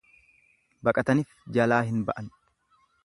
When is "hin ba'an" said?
1.91-2.33